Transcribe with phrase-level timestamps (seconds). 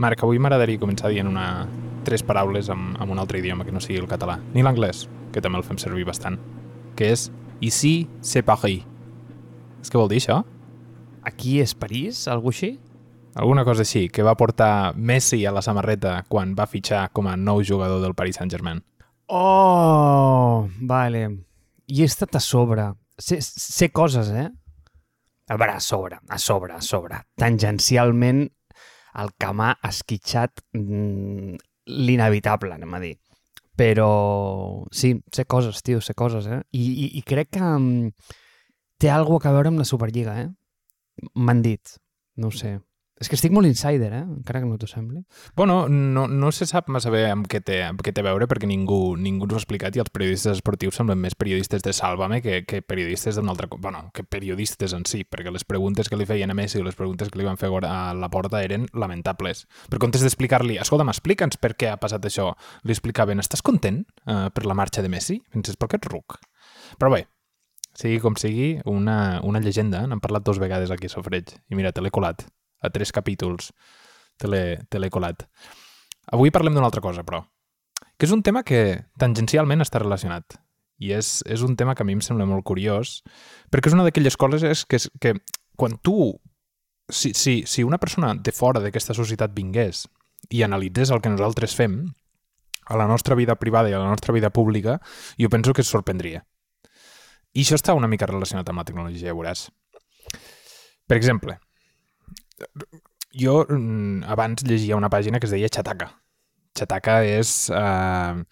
[0.00, 1.68] Marc, avui m'agradaria començar dient una...
[2.00, 5.02] tres paraules amb, amb un altre idioma que no sigui el català, ni l'anglès,
[5.34, 6.38] que també el fem servir bastant,
[6.96, 7.26] que és
[7.60, 8.86] ici c'est Paris.
[9.84, 10.38] És què vol dir això?
[11.28, 12.78] Aquí és París, algú així?
[13.36, 17.36] Alguna cosa així, que va portar Messi a la samarreta quan va fitxar com a
[17.36, 18.80] nou jugador del Paris Saint-Germain.
[19.28, 21.26] Oh, vale.
[21.92, 22.88] I he estat a sobre.
[23.20, 24.48] Sé, sé coses, eh?
[25.50, 27.20] A veure, a sobre, a sobre, a sobre.
[27.36, 28.48] Tangencialment,
[29.22, 31.56] el que m'ha esquitxat mm,
[32.06, 33.16] l'inevitable, anem a dir.
[33.80, 34.10] Però
[34.92, 36.60] sí, sé coses, tio, sé coses, eh?
[36.76, 38.10] I, i, i crec que mm,
[39.00, 40.48] té alguna a veure amb la Superliga, eh?
[41.34, 41.96] M'han dit,
[42.36, 42.78] no sé.
[43.20, 44.22] És que estic molt insider, eh?
[44.24, 45.18] encara que no t'ho sembli.
[45.54, 48.46] Bueno, no, no se sap massa bé amb què té, amb què té a veure
[48.48, 51.92] perquè ningú, ningú ens ho ha explicat i els periodistes esportius semblen més periodistes de
[51.92, 53.68] Sálvame que, que periodistes d'un altre...
[53.76, 56.96] Bueno, que periodistes en si, perquè les preguntes que li feien a Messi o les
[56.96, 59.66] preguntes que li van fer a la porta eren lamentables.
[59.92, 62.54] Per comptes d'explicar-li, escolta, explica'ns per què ha passat això,
[62.88, 65.42] li explicaven, estàs content uh, per la marxa de Messi?
[65.52, 66.38] Penses, per què ets ruc?
[66.96, 67.26] Però bé,
[68.00, 71.92] sigui com sigui, una, una llegenda, n'hem parlat dos vegades aquí a Sofreig, i mira,
[71.92, 72.46] te l'he colat
[72.80, 73.70] a tres capítols
[74.40, 74.78] te l'he.
[76.32, 77.42] Avui parlem d'una altra cosa, però,
[78.16, 80.56] que és un tema que tangencialment està relacionat.
[81.00, 83.20] I és, és un tema que a mi em sembla molt curiós,
[83.72, 85.34] perquè és una d'aquelles coses que, que
[85.80, 86.34] quan tu,
[87.08, 90.04] si, si, si una persona de fora d'aquesta societat vingués
[90.52, 92.02] i analitzés el que nosaltres fem,
[92.90, 94.98] a la nostra vida privada i a la nostra vida pública,
[95.38, 96.44] jo penso que es sorprendria.
[97.54, 99.68] I això està una mica relacionat amb la tecnologia, ja veuràs.
[101.06, 101.56] Per exemple,
[103.36, 106.10] jo mm, abans llegia una pàgina que es deia Chataka.
[106.76, 107.70] Chataka és...
[107.70, 108.44] Uh,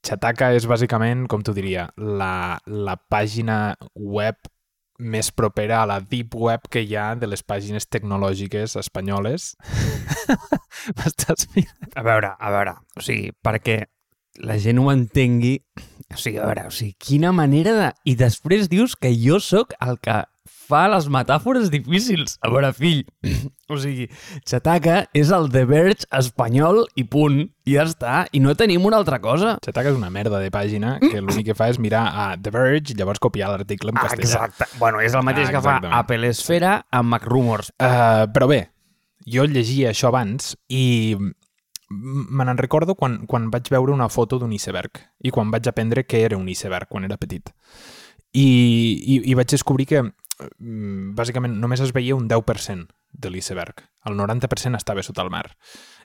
[0.00, 4.48] Chataka és bàsicament, com t'ho diria, la, la pàgina web
[5.00, 9.54] més propera a la deep web que hi ha de les pàgines tecnològiques espanyoles.
[10.96, 11.92] M'estàs mirant?
[11.96, 13.82] A veure, a veure, o sigui, perquè
[14.44, 15.58] la gent ho entengui,
[16.08, 17.88] o sigui, a veure, o sigui, quina manera de...
[18.08, 20.22] I després dius que jo sóc el que
[20.70, 22.36] fa les metàfores difícils.
[22.44, 23.02] A veure, fill,
[23.72, 24.06] o sigui,
[24.48, 29.00] Chataca és el The Verge espanyol i punt, i ja està, i no tenim una
[29.00, 29.56] altra cosa.
[29.64, 32.94] Chataca és una merda de pàgina que l'únic que fa és mirar a The Verge
[32.94, 34.28] i llavors copiar l'article en castellà.
[34.28, 34.70] Exacte.
[34.78, 37.74] Bueno, és el mateix ah, que fa Apple Esfera amb MacRumors.
[37.78, 38.64] Uh, però bé,
[39.26, 41.16] jo llegia això abans i
[41.90, 46.06] me n'en recordo quan, quan vaig veure una foto d'un iceberg i quan vaig aprendre
[46.06, 47.50] què era un iceberg quan era petit.
[48.30, 50.19] I, i, i vaig descobrir que Mm,
[51.16, 53.84] bàsicament només es veia un 10% de l'iceberg.
[54.06, 55.46] El 90% estava sota el mar.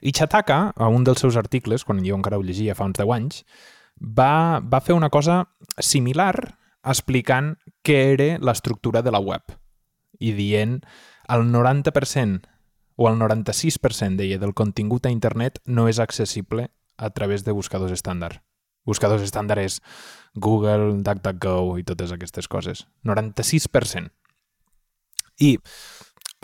[0.00, 3.14] I Chataka, a un dels seus articles, quan jo encara ho llegia fa uns 10
[3.16, 3.44] anys,
[4.00, 5.44] va, va fer una cosa
[5.78, 6.34] similar
[6.86, 9.56] explicant què era l'estructura de la web
[10.18, 10.78] i dient
[11.28, 12.46] el 90%
[12.96, 17.92] o el 96% deia del contingut a internet no és accessible a través de buscadors
[17.92, 18.40] estàndard.
[18.86, 19.80] Buscadors estàndard és
[20.34, 22.86] Google, DuckDuckGo i totes aquestes coses.
[23.04, 24.12] 96%.
[25.40, 25.56] I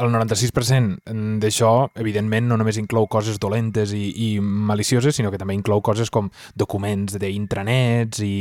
[0.02, 5.54] el 96% d'això, evidentment, no només inclou coses dolentes i, i malicioses, sinó que també
[5.54, 8.34] inclou coses com documents d'intranets i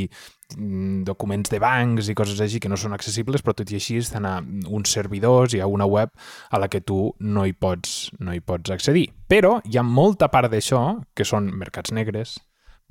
[0.56, 4.00] mm, documents de bancs i coses així que no són accessibles, però tot i així
[4.00, 6.16] estan a uns servidors i a una web
[6.50, 9.10] a la que tu no hi pots, no hi pots accedir.
[9.28, 12.40] Però hi ha molta part d'això, que són mercats negres,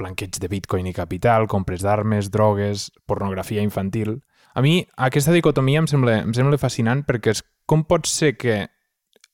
[0.00, 4.20] blanqueig de bitcoin i capital, compres d'armes, drogues, pornografia infantil,
[4.55, 8.65] a mi aquesta dicotomia em sembla, em sembla fascinant perquè és com pot ser que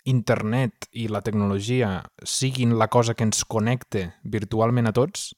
[0.07, 5.33] internet i la tecnologia siguin la cosa que ens connecte virtualment a tots,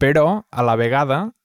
[0.00, 1.36] però a la vegada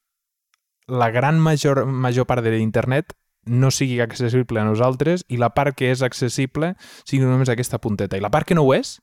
[0.88, 3.14] la gran major, major part de l'internet
[3.46, 8.18] no sigui accessible a nosaltres i la part que és accessible sigui només aquesta punteta.
[8.18, 9.00] I la part que no ho és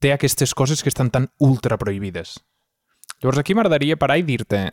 [0.00, 2.40] té aquestes coses que estan tan ultra prohibides.
[3.22, 4.70] Llavors aquí m'agradaria parar i dir-te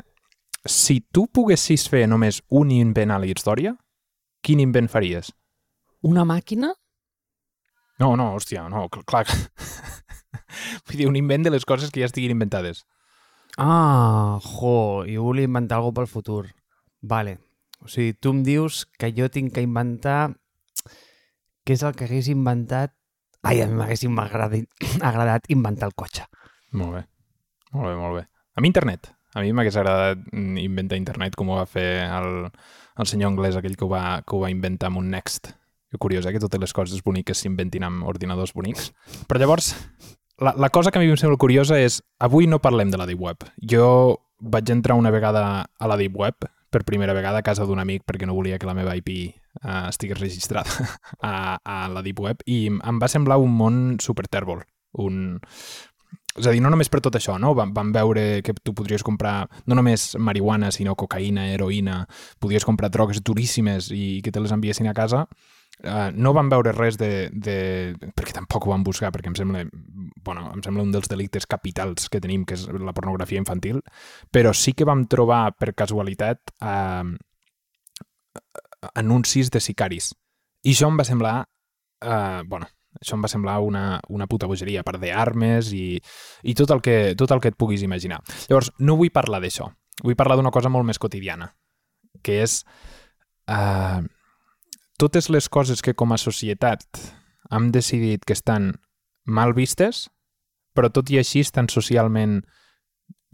[0.66, 3.75] si tu poguessis fer només un invent a la història,
[4.44, 5.31] quin invent faries?
[6.02, 6.74] Una màquina?
[8.00, 9.26] No, no, hòstia, no, clar.
[10.88, 12.85] Vull dir, un invent de les coses que ja estiguin inventades.
[13.59, 16.46] Ah, jo, jo volia inventar alguna pel futur.
[17.02, 17.38] Vale.
[17.84, 20.32] O sigui, tu em dius que jo tinc que inventar
[21.67, 22.96] què és el que hagués inventat...
[23.44, 24.67] Ai, a mi m'hagués agradat,
[25.12, 26.26] agradat inventar el cotxe.
[26.76, 27.05] Molt bé.
[27.76, 28.23] Molt bé, molt bé.
[28.55, 29.12] A mi internet.
[29.37, 32.47] A mi m'hagués agradat inventar internet com ho va fer el,
[32.97, 35.52] el senyor anglès, aquell que ho va, que ho va inventar amb un Next.
[35.90, 36.34] Que curiós, eh?
[36.34, 38.91] Que totes les coses boniques s'inventin amb ordinadors bonics.
[39.29, 39.73] Però llavors,
[40.37, 43.09] la, la cosa que a mi em sembla curiosa és, avui no parlem de la
[43.09, 43.49] Deep Web.
[43.73, 43.90] Jo
[44.40, 48.05] vaig entrar una vegada a la Deep Web, per primera vegada a casa d'un amic
[48.05, 49.09] perquè no volia que la meva IP
[49.64, 50.70] uh, estigués registrada
[51.22, 54.61] a, a la Deep Web i em va semblar un món super tèrbol,
[55.02, 55.40] un,
[56.37, 57.53] és a dir, no només per tot això, no?
[57.58, 62.03] Vam, vam veure que tu podries comprar no només marihuana, sinó cocaïna, heroïna,
[62.40, 65.26] podries comprar drogues duríssimes i que te les enviessin a casa.
[65.79, 67.55] Uh, no vam veure res de, de...
[68.11, 69.64] perquè tampoc ho vam buscar, perquè em sembla,
[70.28, 73.79] bueno, em sembla un dels delictes capitals que tenim, que és la pornografia infantil,
[74.29, 77.08] però sí que vam trobar per casualitat uh,
[78.93, 80.11] anuncis de sicaris.
[80.67, 81.37] I això em va semblar...
[81.99, 82.67] Uh, bueno,
[82.97, 86.00] això em va semblar una, una puta bogeria, per d'armes i,
[86.44, 88.22] i tot, el que, tot el que et puguis imaginar.
[88.50, 89.70] Llavors, no vull parlar d'això.
[90.03, 91.52] Vull parlar d'una cosa molt més quotidiana,
[92.24, 92.62] que és
[93.52, 94.00] uh,
[95.00, 96.86] totes les coses que com a societat
[97.52, 98.74] hem decidit que estan
[99.26, 100.08] mal vistes,
[100.74, 102.40] però tot i així estan socialment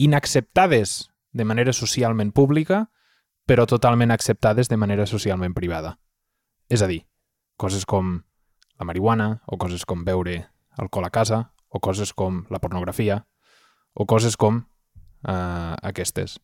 [0.02, 2.86] inacceptades de manera socialment pública,
[3.46, 6.00] però totalment acceptades de manera socialment privada.
[6.70, 7.04] És a dir,
[7.62, 8.24] coses com
[8.80, 10.46] la marihuana, o coses com beure
[10.78, 13.26] alcohol a casa, o coses com la pornografia,
[13.94, 14.64] o coses com
[15.28, 16.40] eh, aquestes.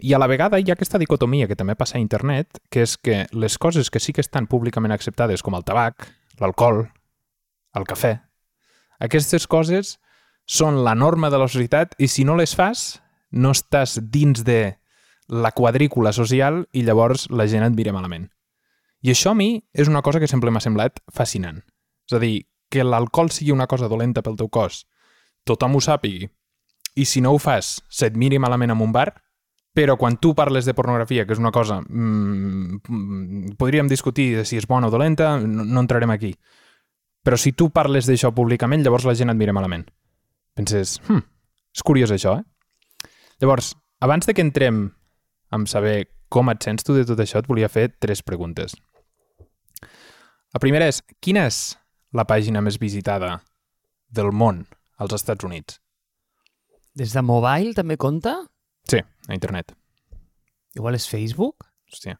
[0.00, 2.96] I a la vegada hi ha aquesta dicotomia que també passa a internet, que és
[2.96, 6.08] que les coses que sí que estan públicament acceptades, com el tabac,
[6.40, 6.86] l'alcohol,
[7.76, 8.16] el cafè,
[9.00, 9.96] aquestes coses
[10.44, 13.00] són la norma de la societat i si no les fas,
[13.32, 14.76] no estàs dins de
[15.30, 18.28] la quadrícula social i llavors la gent et mira malament.
[19.02, 21.62] I això a mi és una cosa que sempre m'ha semblat fascinant.
[22.08, 24.84] És a dir, que l'alcohol sigui una cosa dolenta pel teu cos,
[25.48, 26.28] tothom ho sàpigui,
[27.00, 29.08] i si no ho fas, se't miri malament en un bar,
[29.74, 31.80] però quan tu parles de pornografia, que és una cosa...
[31.80, 36.34] Mmm, podríem discutir si és bona o dolenta, no, no entrarem aquí.
[37.22, 39.86] Però si tu parles d'això públicament, llavors la gent et mira malament.
[40.58, 41.22] Penses, hm,
[41.76, 43.10] és curiós això, eh?
[43.40, 44.88] Llavors, abans de que entrem
[45.54, 48.74] en saber com et sents tu de tot això, et volia fer tres preguntes.
[50.50, 51.60] La primera és, quina és
[52.16, 53.36] la pàgina més visitada
[54.10, 54.64] del món
[54.98, 55.78] als Estats Units?
[56.98, 58.34] Des de mobile també compta?
[58.90, 59.70] Sí, a internet.
[60.74, 61.68] Igual és Facebook?
[61.90, 62.18] Hòstia.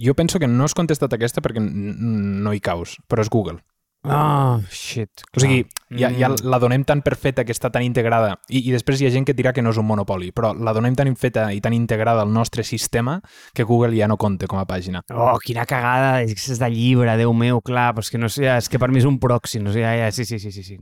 [0.00, 3.60] Jo penso que no has contestat aquesta perquè no hi caus, però és Google.
[4.08, 5.22] Ah, oh, shit.
[5.34, 5.64] O sigui,
[5.98, 9.08] ja, ja la donem tan per feta que està tan integrada i, i després hi
[9.08, 11.60] ha gent que dirà que no és un monopoli, però la donem tan feta i
[11.64, 13.18] tan integrada al nostre sistema
[13.54, 15.02] que Google ja no compta com a pàgina.
[15.10, 18.70] Oh, quina cagada, és de llibre, Déu meu, clar, però és que, no sé, és
[18.70, 20.78] que per mi és un proxy, no sé, ja, ja, sí, sí, sí, sí, sí.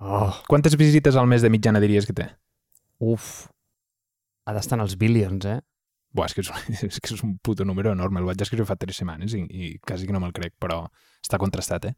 [0.00, 0.32] Oh.
[0.48, 2.30] Quantes visites al mes de mitjana diries que té?
[3.00, 3.48] Uf,
[4.46, 5.60] ha d'estar en els billions, eh?
[6.16, 6.50] Buah, és que és,
[6.88, 8.20] és que és un puto número enorme.
[8.20, 10.82] El vaig escriure fa tres setmanes i, i quasi que no me'l crec, però
[11.22, 11.94] està contrastat, eh?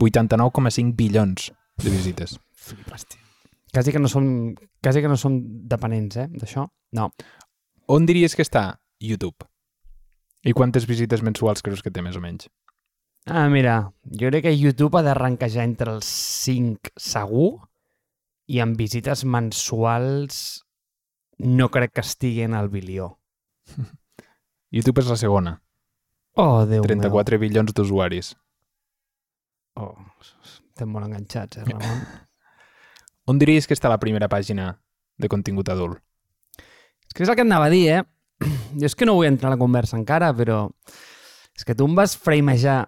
[0.00, 1.52] 89,5 bilions
[1.82, 2.38] de visites.
[2.54, 3.20] Flipes, tio.
[3.72, 5.36] Quasi que no som, quasi que no som
[5.68, 6.66] dependents, eh, d'això.
[6.96, 7.10] No.
[7.92, 9.44] On diries que està YouTube?
[10.46, 12.48] I quantes visites mensuals creus que té, més o menys?
[13.26, 16.06] Ah, mira, jo crec que YouTube ha d'arrenquejar entre els
[16.46, 17.66] 5 segur
[18.46, 20.62] i amb visites mensuals
[21.42, 23.16] no crec que estiguen al bilió.
[24.76, 25.56] YouTube és la segona.
[26.36, 27.42] Oh, Déu 34 meu.
[27.48, 28.34] bilions d'usuaris.
[29.76, 29.92] Oh,
[30.22, 32.04] estem molt enganxats, eh, Ramon?
[33.30, 34.70] On diries que està la primera pàgina
[35.18, 35.98] de contingut adult?
[37.06, 38.02] És que és el que et anava a dir, eh?
[38.80, 40.66] Jo és que no vull entrar a la conversa encara, però
[41.56, 42.84] és que tu em vas framejar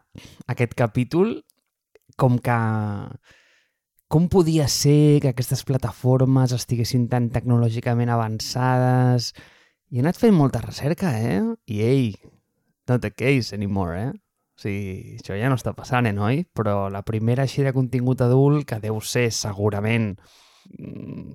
[0.47, 1.41] aquest capítol
[2.21, 2.61] com que...
[4.09, 9.35] Com podia ser que aquestes plataformes estiguessin tan tecnològicament avançades?
[9.93, 11.43] I he anat fent molta recerca, eh?
[11.69, 12.07] I ei,
[12.89, 14.13] not the case anymore, eh?
[14.59, 16.41] O sigui, això ja no està passant, eh, noi?
[16.51, 20.09] Però la primera així de contingut adult, que deu ser segurament
[20.75, 21.29] mm,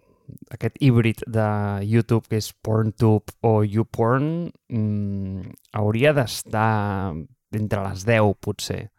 [0.52, 1.46] aquest híbrid de
[1.88, 4.28] YouTube que és PornTube o YouPorn,
[4.68, 7.16] mm, hauria d'estar
[7.56, 8.90] entre les 10, potser.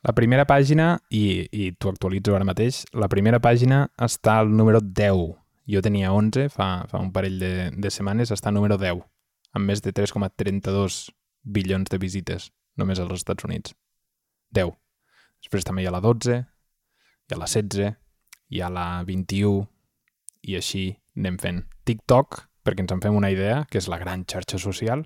[0.00, 4.80] La primera pàgina, i, i t'ho actualitzo ara mateix, la primera pàgina està al número
[4.80, 5.28] 10.
[5.68, 9.04] Jo tenia 11 fa, fa un parell de, de setmanes, està al número 10,
[9.52, 11.10] amb més de 3,32
[11.44, 12.48] bilions de visites
[12.80, 13.74] només als Estats Units.
[14.54, 14.72] 10.
[15.44, 16.40] Després també hi ha la 12,
[17.28, 17.94] hi ha la 16,
[18.54, 19.66] hi ha la 21,
[20.48, 20.84] i així
[21.18, 21.62] anem fent.
[21.88, 25.04] TikTok, perquè ens en fem una idea, que és la gran xarxa social,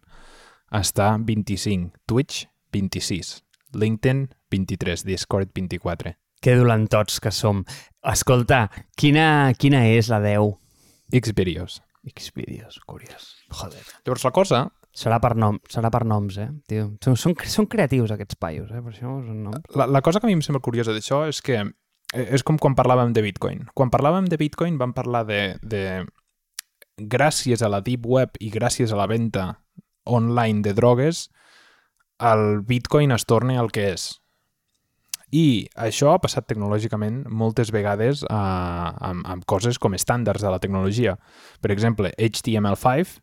[0.75, 2.47] està 25, Twitch
[2.77, 3.39] 26,
[3.75, 6.15] LinkedIn 23, Discord 24.
[6.41, 7.65] Que dolentots que som.
[8.07, 10.55] Escolta, quina, quina és la 10?
[11.11, 11.81] Xvideos.
[12.09, 13.33] Xvideos, curiós.
[13.51, 13.83] Joder.
[14.05, 14.61] Llavors la cosa
[14.99, 16.49] Serà per, nom, serà per noms, eh?
[16.67, 16.89] Tio.
[17.05, 18.81] Són, són, són creatius aquests paios, eh?
[18.83, 19.61] Per això són noms.
[19.79, 22.59] La, la cosa que a mi em sembla curiosa d'això és que eh, és com
[22.59, 23.69] quan parlàvem de Bitcoin.
[23.79, 25.83] Quan parlàvem de Bitcoin vam parlar de, de
[26.99, 29.53] gràcies a la Deep Web i gràcies a la venda
[30.09, 31.29] online de drogues,
[32.19, 34.09] el Bitcoin es torna el que és.
[35.31, 40.59] I això ha passat tecnològicament moltes vegades uh, amb, amb coses com estàndards de la
[40.59, 41.19] tecnologia.
[41.61, 43.21] Per exemple, HTML5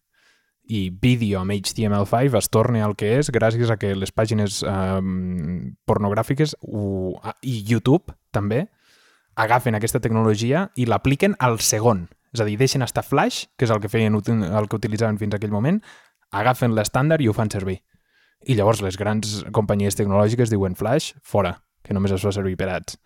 [0.67, 5.01] i vídeo amb HTML5 es torna al que és gràcies a que les pàgines eh,
[5.85, 8.65] pornogràfiques ho, i YouTube també
[9.35, 12.07] agafen aquesta tecnologia i l'apliquen al segon.
[12.33, 15.35] És a dir, deixen estar Flash, que és el que feien el que utilitzaven fins
[15.35, 15.81] aquell moment,
[16.35, 17.79] agafen l'estàndard i ho fan servir.
[18.45, 22.69] I llavors les grans companyies tecnològiques diuen Flash, fora, que només es fa servir per
[22.73, 22.97] ads.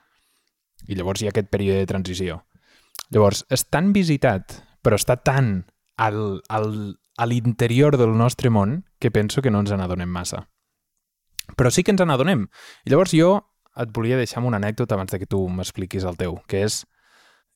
[0.88, 2.42] I llavors hi ha aquest període de transició.
[3.13, 5.63] Llavors, és tan visitat, però està tan
[6.00, 6.70] al, al,
[7.20, 10.46] a l'interior del nostre món que penso que no ens n'adonem massa.
[11.60, 12.48] Però sí que ens n'adonem.
[12.88, 13.34] I llavors jo
[13.80, 16.86] et volia deixar una anècdota abans de que tu m'expliquis el teu, que és...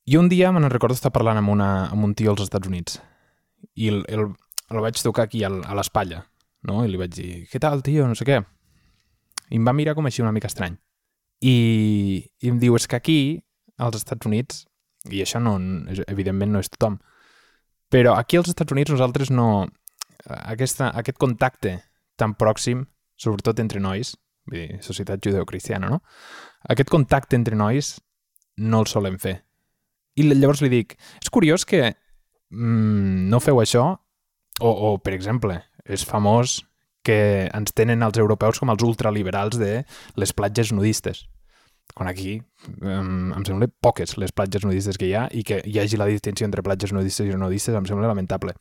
[0.04, 2.98] Jo un dia me'n recordo estar parlant amb, una, amb un tio als Estats Units
[3.72, 4.26] i el, el,
[4.68, 6.20] el vaig tocar aquí al, a l'espatlla,
[6.68, 6.82] no?
[6.84, 8.42] I li vaig dir, què tal, tio, no sé què.
[9.48, 10.76] I em va mirar com així una mica estrany.
[11.40, 11.56] I,
[12.44, 13.18] i em diu, és que aquí,
[13.80, 14.66] als Estats Units,
[15.08, 15.56] i això no,
[16.04, 17.00] evidentment no és tothom,
[17.94, 19.68] però aquí als Estats Units nosaltres no...
[20.24, 21.76] Aquesta, aquest contacte
[22.18, 22.86] tan pròxim,
[23.20, 24.14] sobretot entre nois,
[24.48, 26.00] vull dir, societat judeocristiana, no?
[26.72, 27.98] Aquest contacte entre nois
[28.56, 29.36] no el solem fer.
[30.16, 33.84] I llavors li dic, és curiós que mm, no feu això,
[34.62, 36.62] o, o, per exemple, és famós
[37.04, 39.82] que ens tenen els europeus com els ultraliberals de
[40.16, 41.26] les platges nudistes
[41.94, 42.40] quan aquí
[42.80, 46.08] um, em sembla poques les platges nudistes que hi ha i que hi hagi la
[46.10, 48.56] distinció entre platges nudistes i nudistes em sembla lamentable.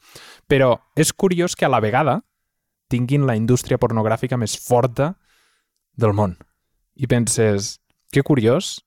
[0.48, 2.22] Però és curiós que a la vegada
[2.94, 5.16] tinguin la indústria pornogràfica més forta
[5.98, 6.38] del món.
[6.94, 7.80] I penses,
[8.14, 8.84] que curiós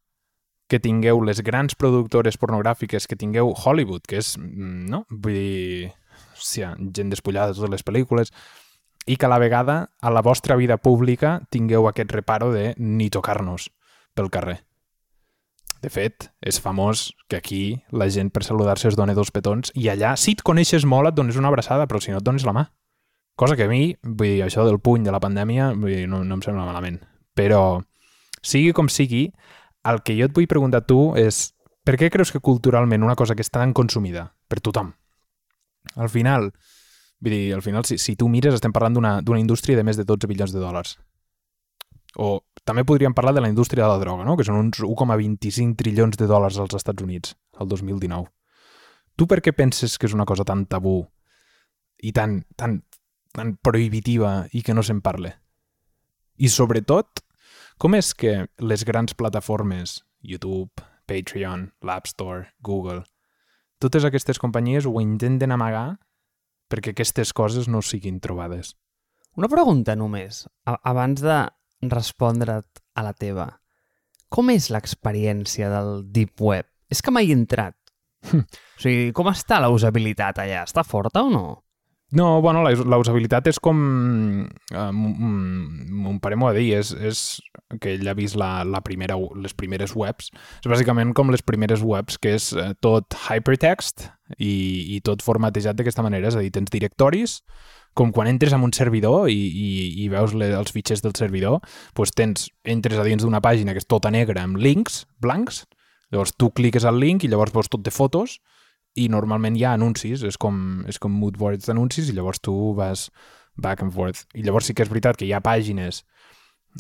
[0.71, 5.05] que tingueu les grans productores pornogràfiques, que tingueu Hollywood, que és, mm, no?
[5.11, 5.93] Vull dir,
[6.35, 8.33] sí, gent despullada de totes les pel·lícules,
[9.07, 13.11] i que a la vegada a la vostra vida pública tingueu aquest reparo de ni
[13.11, 13.71] tocar-nos
[14.17, 14.63] pel carrer.
[15.85, 17.61] De fet, és famós que aquí
[17.93, 21.19] la gent per saludar-se es dona dos petons i allà, si et coneixes molt, et
[21.19, 22.65] dones una abraçada, però si no et dones la mà.
[23.37, 26.23] Cosa que a mi, vull dir, això del puny de la pandèmia, vull dir, no,
[26.25, 27.03] no em sembla malament.
[27.37, 27.83] Però,
[28.41, 29.27] sigui com sigui,
[29.87, 31.51] el que jo et vull preguntar a tu és
[31.87, 34.95] per què creus que culturalment una cosa que està tan consumida per tothom,
[35.95, 36.51] al final,
[37.21, 40.09] vull dir, al final, si, si tu mires, estem parlant d'una indústria de més de
[40.09, 40.97] 12 bilions de dòlars.
[42.17, 44.35] O també podríem parlar de la indústria de la droga, no?
[44.37, 48.27] que són uns 1,25 trilions de dòlars als Estats Units, el 2019.
[49.17, 50.99] Tu per què penses que és una cosa tan tabú
[52.03, 52.81] i tan, tan,
[53.33, 55.37] tan prohibitiva i que no se'n parle?
[56.43, 57.23] I sobretot,
[57.79, 63.05] com és que les grans plataformes, YouTube, Patreon, l'App Store, Google,
[63.79, 66.01] totes aquestes companyies ho intenten amagar
[66.67, 68.75] perquè aquestes coses no siguin trobades?
[69.39, 71.45] Una pregunta només, abans de
[71.83, 73.49] respondre't a la teva.
[74.33, 76.67] Com és l'experiència del Deep Web?
[76.91, 77.77] És que mai he entrat.
[78.33, 80.65] o sigui, com està la usabilitat allà?
[80.67, 81.47] Està forta o no?
[82.13, 83.79] No, bueno, la, la usabilitat és com...
[84.71, 87.23] Uh, mon pare m'ho ha dir, és, és
[87.83, 90.31] que ell ha vist la, la primera, les primeres webs.
[90.63, 94.07] És bàsicament com les primeres webs, que és uh, tot hypertext
[94.39, 94.53] i,
[94.95, 96.31] i tot formatejat d'aquesta manera.
[96.31, 97.41] És a dir, tens directoris,
[97.99, 99.69] com quan entres en un servidor i, i,
[100.05, 101.59] i veus le, els fitxers del servidor,
[101.97, 105.65] doncs tens, entres a dins d'una pàgina que és tota negra amb links blancs,
[106.15, 108.39] llavors tu cliques al link i llavors veus tot de fotos
[108.97, 113.09] i normalment hi ha anuncis, és com, és com moodboards d'anuncis i llavors tu vas
[113.57, 114.25] back and forth.
[114.35, 116.03] I llavors sí que és veritat que hi ha pàgines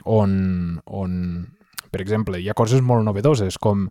[0.04, 1.12] on, on
[1.92, 3.88] per exemple, hi ha coses molt novedoses com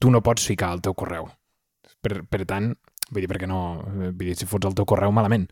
[0.00, 1.28] tu no pots ficar el teu correu.
[2.04, 2.74] Per, per tant,
[3.12, 3.58] Vull dir, perquè no...
[3.84, 5.44] Eh, vull dir, si fots el teu correu malament.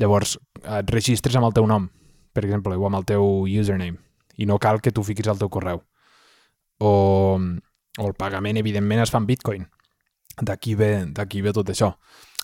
[0.00, 1.88] Llavors, et registres amb el teu nom,
[2.36, 3.98] per exemple, o amb el teu username,
[4.38, 5.82] i no cal que tu fiquis el teu correu.
[6.80, 6.92] O,
[7.98, 9.66] o el pagament, evidentment, es fa en bitcoin.
[10.40, 11.92] D'aquí ve, ve tot això.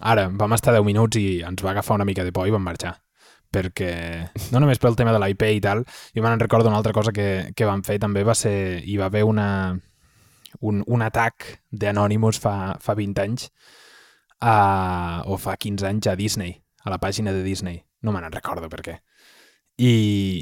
[0.00, 2.64] Ara, vam estar 10 minuts i ens va agafar una mica de por i vam
[2.64, 2.96] marxar
[3.56, 3.90] perquè
[4.52, 7.54] no només pel tema de l'IP i tal, jo me'n recordo una altra cosa que,
[7.56, 9.48] que van fer també va ser, hi va haver una,
[10.60, 13.48] un, un atac d'Anonymous fa, fa 20 anys
[14.40, 17.82] a, o fa 15 anys a Disney, a la pàgina de Disney.
[18.02, 18.98] No me'n recordo per què.
[19.76, 19.92] I,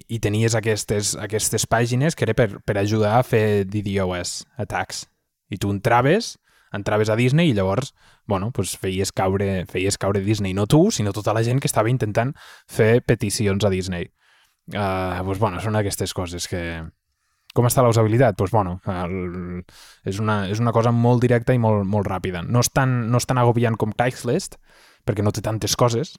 [0.07, 5.07] i tenies aquestes, aquestes pàgines que era per, per ajudar a fer DDoS attacks.
[5.51, 6.35] I tu entraves,
[6.75, 7.95] entraves a Disney i llavors
[8.27, 11.93] bueno, pues feies, caure, feies caure Disney, no tu, sinó tota la gent que estava
[11.93, 12.35] intentant
[12.67, 14.11] fer peticions a Disney.
[14.73, 16.63] Uh, pues, bueno, són aquestes coses que,
[17.55, 18.39] com està la usabilitat?
[18.41, 19.63] Doncs, bueno, el,
[20.09, 22.43] és, una, és una cosa molt directa i molt, molt ràpida.
[22.43, 24.57] No és, tan, no és tan agobiant com Craigslist,
[25.05, 26.17] perquè no té tantes coses,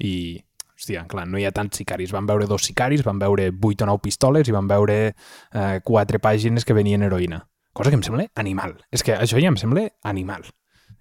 [0.00, 0.40] i
[0.74, 2.12] hòstia, clar, no hi ha tants sicaris.
[2.16, 6.18] Van veure dos sicaris, van veure vuit o nou pistoles i van veure eh, quatre
[6.18, 7.44] pàgines que venien heroïna.
[7.74, 8.76] Cosa que em sembla animal.
[8.94, 10.46] És que això ja em sembla animal.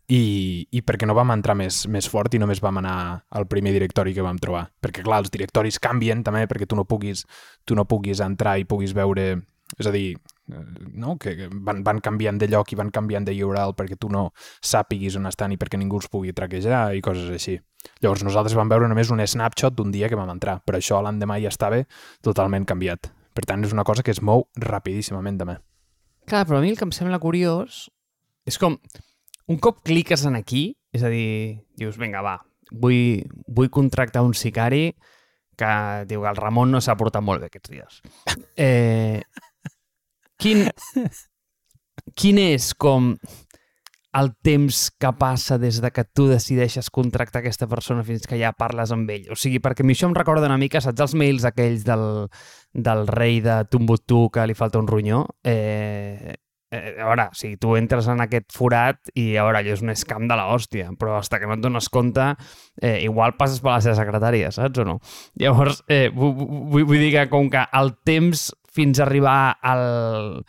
[0.10, 2.96] I, i perquè no vam entrar més, més fort i només vam anar
[3.38, 4.66] al primer directori que vam trobar.
[4.82, 7.24] Perquè, clar, els directoris canvien també perquè tu no puguis,
[7.64, 9.36] tu no puguis entrar i puguis veure...
[9.80, 10.18] És a dir,
[10.50, 10.64] eh,
[11.02, 11.16] no?
[11.22, 14.28] que van, van canviant de lloc i van canviant de URL perquè tu no
[14.62, 17.60] sàpiguis on estan i perquè ningú els pugui traquejar i coses així.
[18.02, 21.40] Llavors nosaltres vam veure només un snapshot d'un dia que vam entrar, però això l'endemà
[21.42, 21.82] ja estava
[22.22, 23.14] totalment canviat.
[23.34, 25.62] Per tant, és una cosa que es mou rapidíssimament també.
[26.30, 27.88] Clar, però a mi el que em sembla curiós
[28.48, 28.78] és com,
[29.52, 32.38] un cop cliques en aquí, és a dir, dius, vinga, va,
[32.72, 34.92] vull, vull contractar un sicari
[35.60, 35.74] que
[36.10, 38.00] diu que el Ramon no s'ha portat molt bé aquests dies.
[38.58, 39.22] Eh,
[40.42, 40.66] quin,
[42.20, 43.14] quin és com
[44.14, 48.54] el temps que passa des de que tu decideixes contractar aquesta persona fins que ja
[48.54, 49.26] parles amb ell.
[49.34, 52.06] O sigui, perquè a mi això em recorda una mica, saps els mails aquells del,
[52.74, 55.24] del rei de Tumbutú que li falta un ronyó?
[55.44, 56.36] Eh,
[56.70, 59.86] eh, a veure, o sigui, tu entres en aquest forat i a veure, allò és
[59.86, 62.34] un escam de l'hòstia, però hasta que no et dones compte,
[62.82, 65.00] eh, igual passes per la seva secretària, saps o no?
[65.42, 70.46] Llavors, eh, vull, vull dir que com que el temps fins a arribar al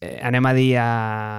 [0.00, 0.88] eh, anem a dir, a,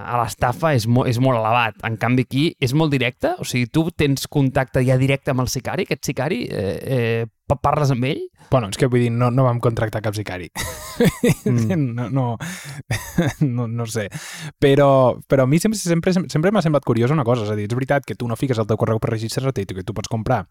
[0.05, 1.81] a l'estafa és, mo, és molt elevat.
[1.87, 3.33] En canvi, aquí és molt directe?
[3.41, 5.87] O sigui, tu tens contacte ja directe amb el sicari?
[5.89, 8.21] Aquest sicari, eh, eh, parles amb ell?
[8.51, 10.51] Bueno, és que vull dir, no, no vam contractar cap sicari.
[11.45, 11.91] Mm.
[11.97, 12.25] no, no,
[13.57, 14.07] no, no sé.
[14.61, 14.91] Però,
[15.27, 17.47] però a mi sempre sempre, sempre m'ha semblat curiós una cosa.
[17.47, 19.71] És a dir, és veritat que tu no fiques el teu correu per registrar-te i
[19.73, 20.45] que tu pots comprar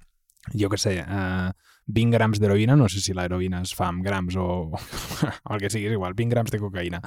[0.55, 1.53] jo que sé, eh,
[1.87, 5.71] 20 grams d'heroïna, no sé si l'heroïna es fa amb grams o, o el que
[5.73, 7.01] sigui, és igual, 20 grams de cocaïna.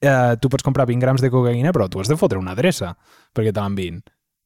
[0.00, 2.94] Eh, tu pots comprar 20 grams de cocaïna, però tu has de fotre una adreça
[3.36, 4.00] perquè te l'envin.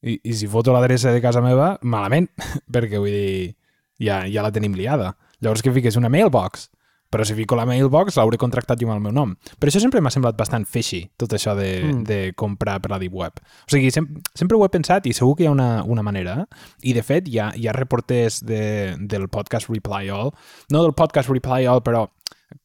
[0.04, 2.28] I, I si foto l'adreça de casa meva, malament,
[2.74, 3.54] perquè vull dir,
[4.02, 5.14] ja, ja la tenim liada.
[5.40, 6.68] Llavors que fiques una mailbox
[7.14, 9.36] però si fico la mailbox l'hauré contractat jo amb el meu nom.
[9.62, 12.00] Per això sempre m'ha semblat bastant fishy, tot això de, mm.
[12.08, 13.38] de comprar per la Deep Web.
[13.38, 16.40] O sigui, sem sempre ho he pensat i segur que hi ha una, una manera.
[16.82, 18.64] I, de fet, hi ha, hi ha reporters de,
[18.98, 20.34] del podcast Reply All,
[20.74, 22.02] no del podcast Reply All, però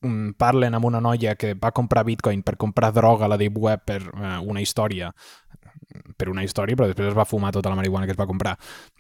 [0.02, 3.62] mm, parlen amb una noia que va comprar Bitcoin per comprar droga a la Deep
[3.62, 5.14] Web per uh, una història
[6.20, 8.56] per una història, però després es va fumar tota la marihuana que es va comprar.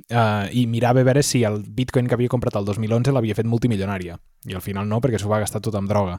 [0.07, 3.49] Uh, I mirava a veure si el bitcoin que havia comprat el 2011 l'havia fet
[3.49, 4.17] multimilionària.
[4.47, 6.17] I al final no, perquè s'ho va gastar tot amb droga.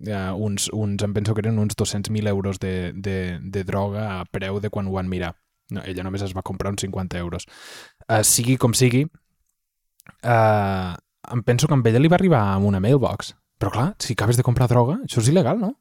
[0.00, 4.24] Uh, uns, uns, em penso que eren uns 200.000 euros de, de, de droga a
[4.30, 5.34] preu de quan ho van mirar.
[5.70, 7.46] No, ella només es va comprar uns 50 euros.
[8.08, 9.04] Uh, sigui com sigui,
[10.26, 10.96] uh,
[11.30, 13.36] em penso que amb ella li va arribar amb una mailbox.
[13.60, 15.74] Però clar, si acabes de comprar droga, això és il·legal, no?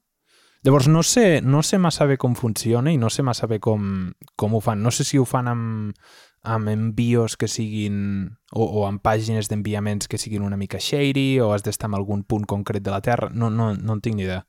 [0.62, 4.12] Llavors, no sé, no sé massa bé com funciona i no sé massa bé com,
[4.36, 4.82] com ho fan.
[4.84, 6.08] No sé si ho fan amb,
[6.44, 11.54] amb envios que siguin o, o amb pàgines d'enviaments que siguin una mica shady o
[11.54, 13.30] has d'estar en algun punt concret de la Terra.
[13.32, 14.42] No, no, no en tinc ni idea.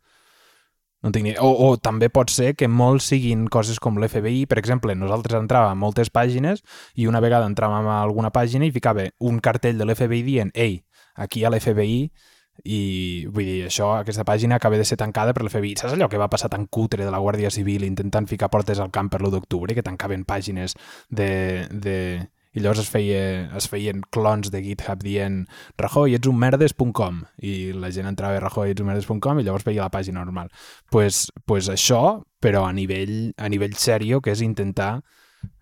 [1.02, 1.46] No tinc ni idea.
[1.46, 4.48] O, o també pot ser que molts siguin coses com l'FBI.
[4.50, 6.64] Per exemple, nosaltres entràvem a moltes pàgines
[6.98, 10.80] i una vegada entràvem a alguna pàgina i ficava un cartell de l'FBI dient «Ei,
[11.14, 12.10] aquí a l'FBI
[12.64, 15.76] i vull dir, això, aquesta pàgina acaba de ser tancada per l'FBI.
[15.80, 18.90] Saps allò que va passar tan cutre de la Guàrdia Civil intentant ficar portes al
[18.90, 20.76] camp per l'1 d'octubre, que tancaven pàgines
[21.08, 21.96] de, de...
[22.50, 25.44] I llavors es, feia, es feien clons de GitHub dient
[25.78, 29.66] Rajoy, ets un merdes.com i la gent entrava a Rajoy, ets un merdes.com i llavors
[29.68, 30.50] veia la pàgina normal.
[30.90, 34.96] pues, pues això, però a nivell, a nivell sèrio, que és intentar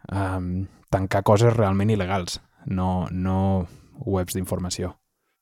[0.08, 2.40] um, tancar coses realment il·legals,
[2.72, 4.94] no, no webs d'informació.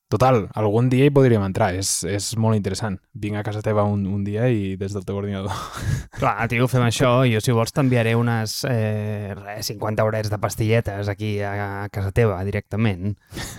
[0.06, 2.94] Total, algun dia hi podríem entrar, és, és molt interessant.
[3.18, 5.50] Vinc a casa teva un, un dia i des del teu ordinador.
[6.20, 7.08] Clar, tio, fem això.
[7.26, 12.38] Jo, si vols, t'enviaré unes eh, res, 50 horets de pastilletes aquí a, casa teva,
[12.46, 13.16] directament.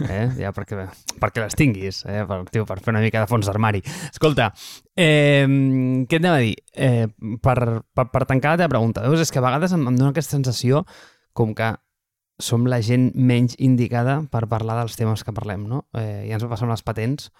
[0.07, 0.23] Eh?
[0.39, 0.85] Ja perquè,
[1.19, 2.21] perquè les tinguis, eh?
[2.29, 3.81] per, tio, per fer una mica de fons d'armari.
[4.07, 4.53] Escolta,
[4.95, 5.43] eh,
[6.07, 6.55] què et a dir?
[6.71, 7.09] Eh,
[7.43, 7.57] per,
[7.91, 10.37] per, per tancar la teva pregunta, veus, és que a vegades em, em dona aquesta
[10.37, 10.85] sensació
[11.35, 11.73] com que
[12.39, 15.87] som la gent menys indicada per parlar dels temes que parlem, no?
[15.97, 17.31] Eh, ja ens va passar amb les patents,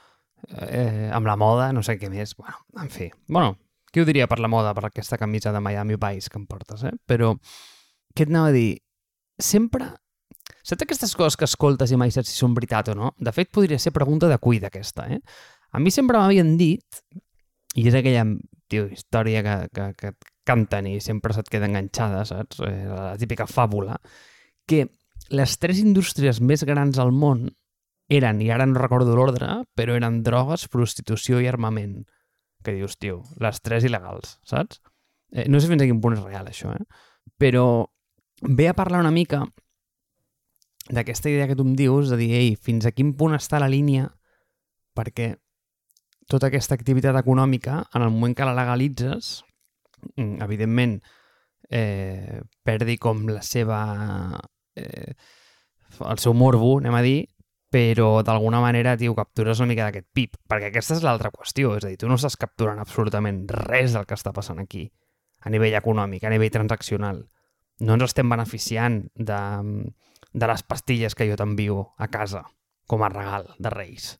[0.49, 2.35] eh, amb la moda, no sé què més.
[2.37, 3.11] Bueno, en fi.
[3.27, 3.57] Bueno,
[3.91, 6.83] qui ho diria per la moda, per aquesta camisa de Miami Vice que em portes,
[6.83, 6.95] eh?
[7.05, 7.35] Però,
[8.15, 8.81] què et anava a dir?
[9.37, 9.93] Sempre...
[10.67, 13.13] Saps aquestes coses que escoltes i mai saps si són veritat o no?
[13.23, 15.21] De fet, podria ser pregunta de cuida, aquesta, eh?
[15.71, 17.01] A mi sempre m'havien dit,
[17.77, 18.25] i és aquella
[18.67, 20.11] tio, història que, que, que
[20.47, 22.59] canten i sempre se't queda enganxada, saps?
[22.65, 23.97] Eh, la típica fàbula,
[24.67, 24.87] que
[25.33, 27.47] les tres indústries més grans al món
[28.07, 32.05] eren, i ara no recordo l'ordre, però eren drogues, prostitució i armament.
[32.63, 34.81] Que dius, tio, les tres il·legals, saps?
[35.31, 36.85] Eh, no sé fins a quin punt és real, això, eh?
[37.37, 37.65] Però
[38.41, 39.43] ve a parlar una mica
[40.87, 43.71] d'aquesta idea que tu em dius, de dir, ei, fins a quin punt està la
[43.71, 44.07] línia
[44.95, 45.33] perquè
[46.27, 49.43] tota aquesta activitat econòmica, en el moment que la legalitzes,
[50.15, 50.99] mm, evidentment,
[51.69, 53.81] eh, perdi com la seva...
[54.77, 55.13] Eh,
[56.05, 57.19] el seu morbo, anem a dir,
[57.73, 61.85] però d'alguna manera, tio, captures una mica d'aquest pip, perquè aquesta és l'altra qüestió, és
[61.85, 64.85] a dir, tu no estàs capturant absolutament res del que està passant aquí,
[65.43, 67.25] a nivell econòmic, a nivell transaccional.
[67.83, 69.41] No ens estem beneficiant de,
[70.33, 72.45] de les pastilles que jo t'envio a casa
[72.87, 74.15] com a regal de Reis.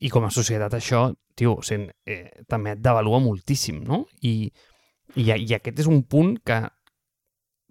[0.00, 4.04] I com a societat això, tio, sent, eh, també et devalua moltíssim, no?
[4.22, 4.48] I,
[5.14, 6.62] i, I aquest és un punt que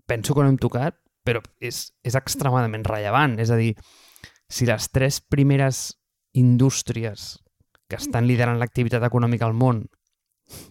[0.07, 3.35] penso que no hem tocat, però és, és extremadament rellevant.
[3.43, 3.73] És a dir,
[4.47, 5.89] si les tres primeres
[6.37, 7.35] indústries
[7.87, 9.85] que estan liderant l'activitat econòmica al món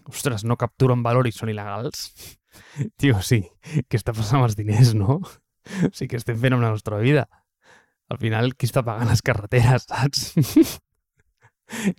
[0.09, 2.07] ostres, no capturen valor i són il·legals,
[2.99, 3.43] tio, sí,
[3.85, 5.19] què està passant amb els diners, no?
[5.21, 7.27] O sigui, què estem fent amb la nostra vida?
[8.09, 10.31] Al final, qui està pagant les carreteres, saps?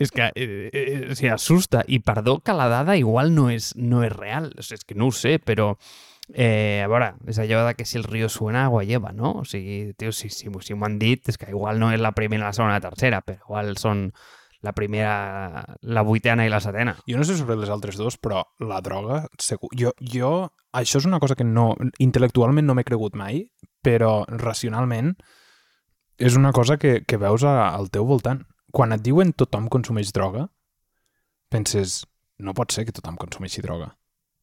[0.00, 1.82] és que eh, eh, sigui, assusta.
[1.86, 4.50] I perdó que la dada igual no és, no és real.
[4.56, 5.74] O sigui, és que no ho sé, però
[6.34, 9.32] eh, a veure, és allò de que si el riu suena, agua lleva, no?
[9.42, 12.12] O sigui, tio, si, si, si m'ho han dit, és que igual no és la
[12.16, 14.08] primera, la segona, la tercera, però igual són
[14.60, 16.96] la primera, la vuitena i la setena.
[17.06, 19.70] Jo no sé sobre les altres dos, però la droga, segur...
[19.78, 20.32] Jo, jo
[20.72, 23.44] això és una cosa que no, intel·lectualment no m'he cregut mai,
[23.82, 25.14] però racionalment
[26.18, 28.42] és una cosa que, que veus a, al teu voltant.
[28.74, 30.48] Quan et diuen tothom consumeix droga,
[31.48, 32.02] penses,
[32.38, 33.94] no pot ser que tothom consumeixi droga.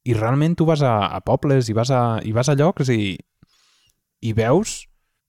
[0.06, 3.16] I realment tu vas a, a pobles i vas a, i vas a llocs i,
[4.22, 4.84] i veus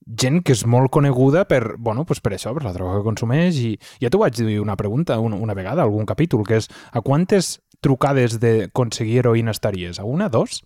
[0.07, 3.57] gent que és molt coneguda per, bueno, pues per això, per la droga que consumeix
[3.59, 7.01] i ja t'ho vaig dir una pregunta una, una vegada, algun capítol, que és a
[7.03, 9.99] quantes trucades d'aconseguir heroïna estaries?
[9.99, 10.61] A una, dos?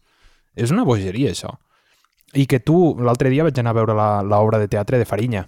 [0.55, 1.55] És una bogeria, això.
[2.37, 3.95] I que tu, l'altre dia vaig anar a veure
[4.27, 5.45] l'obra de teatre de Farinya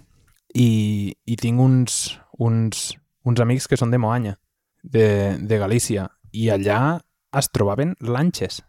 [0.54, 2.90] i, i tinc uns, uns,
[3.24, 4.36] uns amics que són de Moanya,
[4.82, 6.98] de, de Galícia, i allà
[7.38, 8.62] es trobaven lanxes,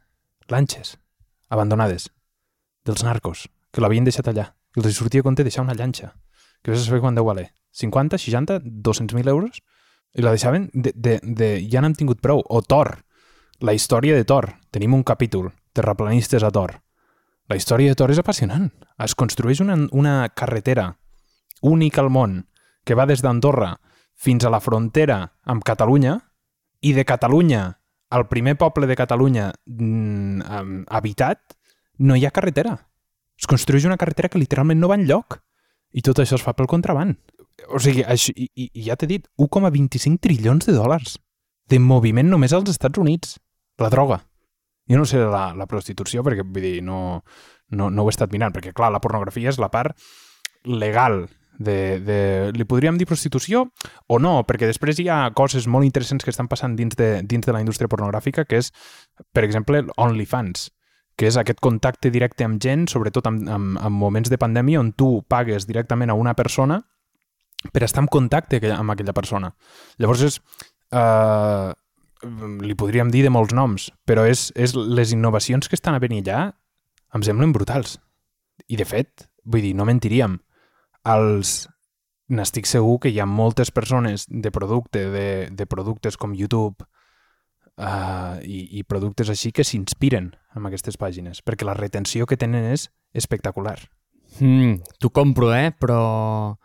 [0.50, 0.98] lanxes,
[1.50, 2.10] abandonades,
[2.86, 4.52] dels narcos, que l'havien deixat allà.
[4.76, 6.14] I els sortia a compte deixar una llanxa,
[6.62, 7.52] que vés a saber quan deu valer.
[7.76, 9.62] 50, 60, 200.000 euros?
[10.16, 11.50] I la deixaven de, de, de...
[11.72, 12.42] Ja n'hem tingut prou.
[12.48, 12.94] O Thor,
[13.60, 14.54] la història de Thor.
[14.72, 16.80] Tenim un capítol, terraplanistes a Thor.
[17.52, 18.70] La història de Thor és apassionant.
[18.98, 20.94] Es construeix una, una carretera
[21.62, 22.46] única al món
[22.86, 23.76] que va des d'Andorra
[24.16, 26.20] fins a la frontera amb Catalunya
[26.82, 27.64] i de Catalunya
[28.10, 31.58] al primer poble de Catalunya mm, habitat
[31.98, 32.76] no hi ha carretera
[33.40, 35.40] es construeix una carretera que literalment no va lloc
[35.96, 37.16] i tot això es fa pel contraband.
[37.72, 41.16] O sigui, això, i, i ja t'he dit, 1,25 trilions de dòlars
[41.72, 43.38] de moviment només als Estats Units.
[43.80, 44.22] La droga.
[44.92, 47.24] Jo no sé la, la prostitució, perquè vull dir, no,
[47.72, 49.96] no, no ho he estat mirant, perquè clar, la pornografia és la part
[50.66, 51.26] legal
[51.58, 52.18] de, de...
[52.56, 53.66] Li podríem dir prostitució
[54.08, 57.46] o no, perquè després hi ha coses molt interessants que estan passant dins de, dins
[57.46, 58.72] de la indústria pornogràfica, que és,
[59.34, 60.70] per exemple, OnlyFans
[61.16, 64.92] que és aquest contacte directe amb gent, sobretot en, en, en moments de pandèmia, on
[65.00, 66.82] tu pagues directament a una persona
[67.72, 69.54] per estar en contacte amb aquella persona.
[69.98, 70.40] Llavors és...
[70.92, 71.72] Eh,
[72.66, 76.24] li podríem dir de molts noms, però és, és les innovacions que estan a venir
[76.24, 76.40] allà
[77.14, 78.00] em semblen brutals.
[78.68, 80.40] I, de fet, vull dir, no mentiríem.
[81.06, 81.66] Els...
[82.26, 86.82] N'estic segur que hi ha moltes persones de producte, de, de productes com YouTube,
[87.78, 92.66] uh, i, i productes així que s'inspiren amb aquestes pàgines, perquè la retenció que tenen
[92.72, 93.78] és espectacular.
[94.40, 95.72] Mm, T'ho compro, eh?
[95.78, 96.58] Però...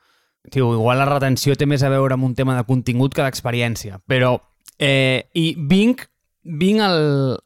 [0.51, 4.01] Tio, igual la retenció té més a veure amb un tema de contingut que d'experiència.
[4.09, 4.39] Però...
[4.81, 6.07] Eh, I vinc,
[6.41, 7.37] vinc al,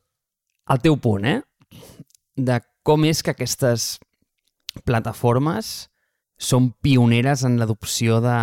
[0.71, 1.41] al teu punt, eh?
[2.39, 3.97] De com és que aquestes
[4.87, 5.89] plataformes
[6.41, 8.35] són pioneres en l'adopció de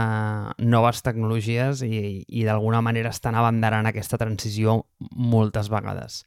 [0.63, 6.23] noves tecnologies i, i d'alguna manera estan abanderant aquesta transició moltes vegades.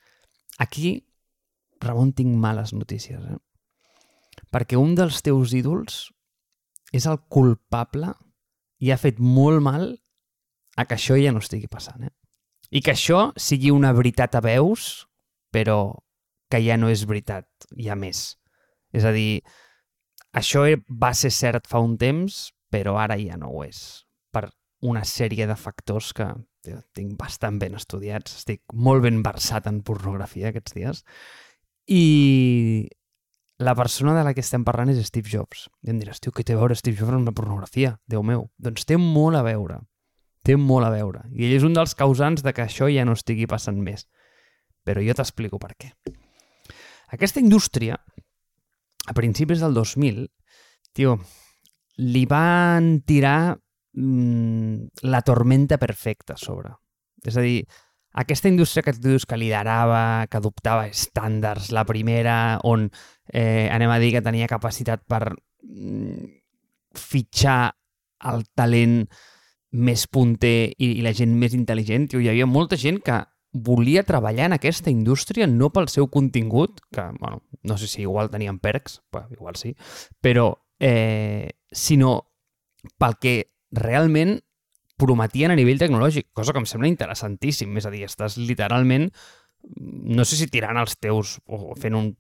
[0.61, 1.07] Aquí,
[1.81, 3.41] Ramon, tinc males notícies, eh?
[4.53, 6.11] Perquè un dels teus ídols
[6.95, 8.13] és el culpable
[8.83, 9.89] i ha fet molt mal
[10.77, 12.13] a que això ja no estigui passant, eh?
[12.75, 15.07] I que això sigui una veritat a veus,
[15.55, 15.95] però
[16.51, 17.47] que ja no és veritat,
[17.79, 18.35] hi ha més.
[18.95, 19.43] És a dir,
[20.35, 23.79] això va ser cert fa un temps, però ara ja no ho és.
[24.35, 24.49] Per
[24.85, 26.27] una sèrie de factors que
[26.65, 28.41] tio, tinc bastant ben estudiats.
[28.41, 31.05] Estic molt ben versat en pornografia aquests dies.
[31.87, 32.89] I
[33.63, 35.69] la persona de la que estem parlant és Steve Jobs.
[35.87, 37.95] I em diràs, tio, què té a veure Steve Jobs amb la pornografia?
[38.11, 38.49] Déu meu.
[38.59, 39.79] Doncs té molt a veure.
[40.45, 41.25] Té molt a veure.
[41.33, 44.09] I ell és un dels causants de que això ja no estigui passant més.
[44.85, 45.95] Però jo t'explico per què.
[47.15, 47.97] Aquesta indústria
[49.07, 50.27] a principis del 2000,
[50.95, 51.19] tio,
[52.01, 56.73] li van tirar mm, la tormenta perfecta a sobre.
[57.25, 57.65] És a dir,
[58.15, 62.89] aquesta indústria que tu dius que liderava, que adoptava estàndards, la primera on
[63.33, 66.27] eh, anem a dir que tenia capacitat per mm,
[66.95, 67.75] fitxar
[68.31, 69.03] el talent
[69.75, 72.07] més punter i, i la gent més intel·ligent.
[72.11, 73.19] Tio, hi havia molta gent que
[73.55, 78.29] volia treballar en aquesta indústria no pel seu contingut, que, bueno, no sé si igual
[78.31, 79.77] tenien perks, bueno, igual sí,
[80.21, 80.51] però
[80.83, 82.27] eh, sinó
[82.99, 83.37] pel que
[83.71, 84.41] realment
[84.99, 87.73] prometien a nivell tecnològic, cosa que em sembla interessantíssim.
[87.79, 89.09] És a dir, estàs literalment,
[89.79, 92.13] no sé si tirant els teus o fent un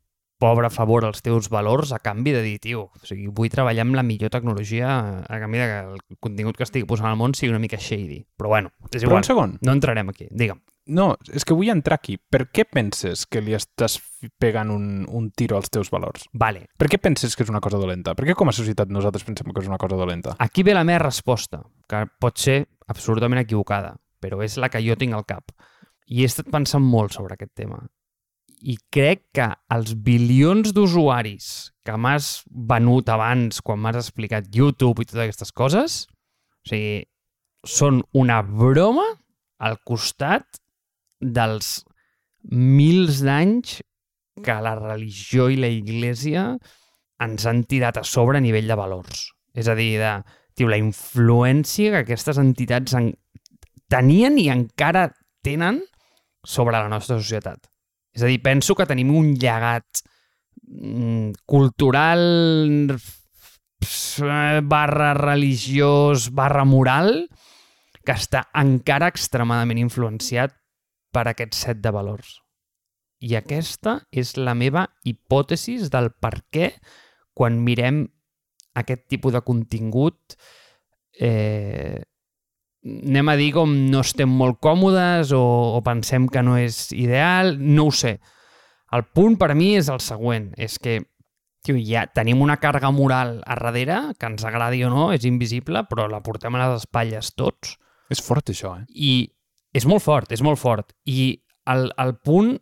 [0.43, 3.95] pobre favor als teus valors a canvi de dir, tio, o sigui, vull treballar amb
[3.97, 4.91] la millor tecnologia
[5.23, 8.25] a canvi de que el contingut que estigui posant al món sigui una mica shady.
[8.37, 9.23] Però bueno, és Però igual.
[9.23, 9.59] un segon.
[9.63, 10.27] No entrarem aquí.
[10.31, 10.61] Digue'm.
[10.87, 12.19] No, és que vull entrar aquí.
[12.19, 13.97] Per què penses que li estàs
[14.41, 16.27] pegant un, un tiro als teus valors?
[16.37, 16.67] Vale.
[16.77, 18.13] Per què penses que és una cosa dolenta?
[18.17, 20.37] Per què com a societat nosaltres pensem que és una cosa dolenta?
[20.45, 22.59] Aquí ve la meva resposta, que pot ser
[22.93, 25.55] absolutament equivocada, però és la que jo tinc al cap.
[26.13, 27.81] I he estat pensant molt sobre aquest tema.
[28.65, 35.09] I crec que els bilions d'usuaris que m'has venut abans quan m'has explicat YouTube i
[35.09, 35.97] totes aquestes coses,
[36.65, 37.05] o sigui,
[37.65, 39.07] són una broma
[39.65, 40.61] al costat
[41.25, 41.79] dels
[42.53, 43.81] mils d'anys
[44.45, 46.49] que la religió i la iglesia
[47.25, 49.29] ens han tirat a sobre a nivell de valors.
[49.55, 50.15] És a dir, de,
[50.59, 53.13] tio, la influència que aquestes entitats en...
[53.89, 55.09] tenien i encara
[55.45, 55.81] tenen
[56.45, 57.61] sobre la nostra societat.
[58.15, 60.03] És a dir, penso que tenim un llegat
[60.67, 62.21] mm, cultural
[62.95, 67.29] eh, barra religiós barra moral
[68.05, 70.55] que està encara extremadament influenciat
[71.15, 72.41] per aquest set de valors.
[73.25, 76.73] I aquesta és la meva hipòtesis del per què
[77.35, 78.05] quan mirem
[78.75, 80.35] aquest tipus de contingut
[81.23, 82.03] eh,
[82.85, 85.43] anem a dir com no estem molt còmodes o,
[85.79, 88.19] o pensem que no és ideal, no ho sé.
[88.95, 91.01] El punt per mi és el següent, és que
[91.65, 95.87] tio, ja tenim una càrrega moral a darrere, que ens agradi o no, és invisible,
[95.89, 97.79] però la portem a les espatlles tots,
[98.13, 98.85] És fort, això, eh?
[98.93, 99.13] i
[99.75, 100.95] és molt fort, és molt fort.
[101.11, 101.35] I
[101.71, 102.55] el, el punt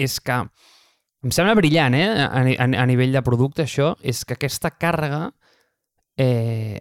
[0.00, 0.44] és que
[1.20, 5.26] em sembla brillant, eh, a, a, a nivell de producte, això, és que aquesta càrrega
[6.20, 6.78] eh,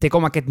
[0.00, 0.50] té com aquest...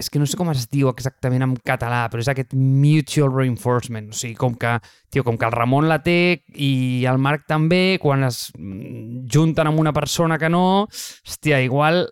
[0.00, 4.08] És que no sé com es diu exactament en català, però és aquest mutual reinforcement.
[4.10, 4.72] O sigui, com que,
[5.12, 9.68] tio, com que el Ramon la té i el Marc també, quan es mm, junten
[9.68, 12.06] amb una persona que no, hòstia, igual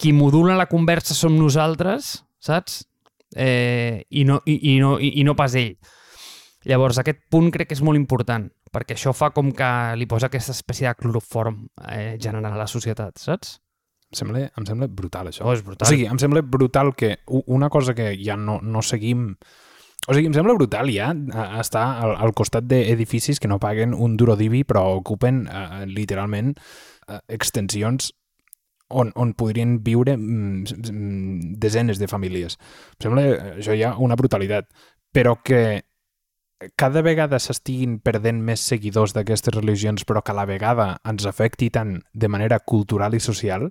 [0.00, 2.80] qui modula la conversa som nosaltres, saps?
[3.34, 5.74] Eh, i, no, i, i, no, i, i no pas ell.
[6.66, 10.30] Llavors, aquest punt crec que és molt important, perquè això fa com que li posa
[10.30, 11.62] aquesta espècie de cloroform
[11.92, 13.60] eh, general a la societat, saps?
[14.10, 15.46] Em sembla, em sembla brutal, això.
[15.46, 15.86] Oh, és brutal.
[15.86, 19.32] O sigui, em sembla brutal que una cosa que ja no, no seguim...
[20.06, 21.08] O sigui, em sembla brutal ja
[21.58, 26.52] estar al, al costat d'edificis que no paguen un duro divi però ocupen eh, literalment
[26.54, 28.12] eh, extensions
[28.88, 32.58] on, on podrien viure mm, mm, desenes de famílies.
[32.96, 34.70] Em sembla això ja una brutalitat.
[35.14, 35.82] Però que
[36.76, 41.68] cada vegada s'estiguin perdent més seguidors d'aquestes religions però que a la vegada ens afecti
[41.70, 43.68] tant de manera cultural i social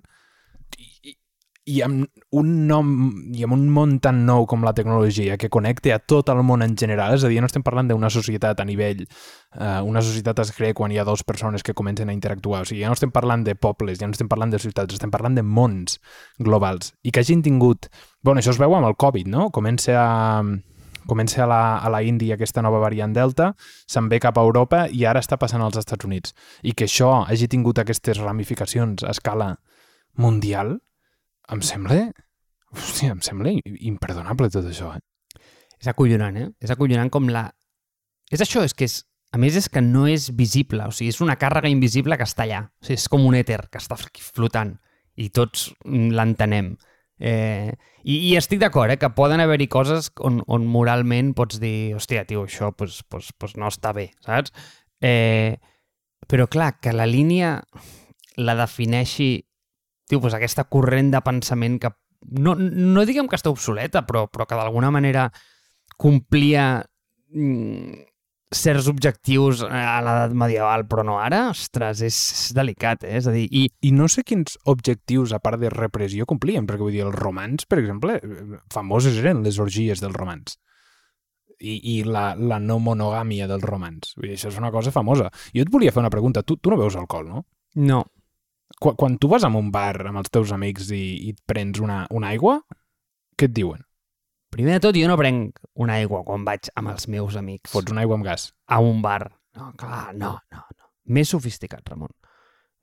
[1.66, 2.06] i, amb
[2.38, 2.90] un nom
[3.34, 6.62] i amb un món tan nou com la tecnologia que connecte a tot el món
[6.62, 10.44] en general, és a dir, no estem parlant d'una societat a nivell, eh, una societat
[10.44, 12.98] es crea quan hi ha dues persones que comencen a interactuar, o sigui, ja no
[12.98, 15.98] estem parlant de pobles, ja no estem parlant de ciutats, estem parlant de mons
[16.38, 17.90] globals, i que hagin tingut,
[18.22, 19.50] bueno, això es veu amb el Covid, no?
[19.50, 20.40] Comença a,
[21.10, 23.52] comença a la, a la Índia aquesta nova variant Delta,
[23.90, 26.34] se'n ve cap a Europa i ara està passant als Estats Units.
[26.62, 29.56] I que això hagi tingut aquestes ramificacions a escala
[30.16, 30.78] mundial,
[31.52, 32.06] em sembla...
[32.76, 33.52] Hòstia, em sembla
[33.88, 35.40] imperdonable tot això, eh?
[35.80, 36.48] És acollonant, eh?
[36.62, 37.46] És acollonant com la...
[38.32, 39.02] És això, és que és...
[39.34, 42.44] A més, és que no és visible, o sigui, és una càrrega invisible que està
[42.46, 42.62] allà.
[42.80, 44.76] O sigui, és com un èter que està flotant
[45.20, 46.74] i tots l'entenem.
[47.18, 47.72] Eh,
[48.04, 52.24] i, I estic d'acord, eh, que poden haver-hi coses on, on moralment pots dir, hòstia,
[52.28, 54.52] tio, això pues, pues, pues no està bé, saps?
[55.04, 55.56] Eh,
[56.28, 57.58] però clar, que la línia
[58.36, 59.30] la defineixi
[60.06, 61.92] tio, pues aquesta corrent de pensament que
[62.40, 65.28] no, no diguem que està obsoleta, però, però que d'alguna manera
[66.00, 66.66] complia
[67.34, 68.04] mm,
[68.56, 73.16] certs objectius a l'edat medieval, però no ara, ostres, és, és delicat, eh?
[73.20, 76.86] És a dir, i I no sé quins objectius, a part de repressió, complien, perquè
[76.86, 78.20] vull dir, els romans, per exemple,
[78.72, 80.56] famoses eren les orgies dels romans
[81.60, 84.14] i, i la, la no monogàmia dels romans.
[84.16, 85.30] Vull dir, això és una cosa famosa.
[85.54, 86.44] Jo et volia fer una pregunta.
[86.46, 87.44] Tu, tu no veus alcohol, no?
[87.80, 88.04] no.
[88.80, 91.80] Quan, quan tu vas a un bar amb els teus amics i, i et prens
[91.82, 92.60] una, una aigua,
[93.36, 93.82] què et diuen?
[94.52, 97.92] Primer de tot, jo no prenc una aigua quan vaig amb els meus amics Fots
[97.92, 98.52] una aigua amb gas.
[98.66, 99.32] a un bar.
[99.56, 100.90] No, clar, no, no, no.
[101.12, 102.12] Més sofisticat, Ramon.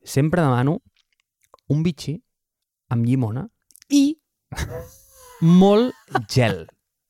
[0.03, 0.79] Sempre demano
[1.71, 2.17] un bitxí
[2.93, 3.47] amb llimona
[3.89, 4.17] i
[5.41, 5.95] molt
[6.29, 6.65] gel,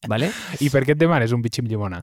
[0.08, 0.30] vale?
[0.62, 2.02] I per què et demanes un bitxí amb llimona?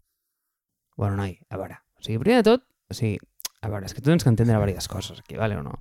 [1.01, 3.21] Bueno, noi, a veure, o sigui, primer de tot, o sigui,
[3.63, 5.79] a veure, és que tu tens que entendre diverses coses aquí, vale o no?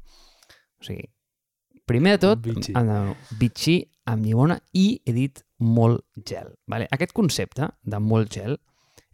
[0.79, 1.07] O sigui,
[1.89, 2.73] primer de tot, Bitxí.
[2.73, 6.87] demano bitxí amb llimona i he dit molt gel, vale?
[6.93, 8.57] Aquest concepte de molt gel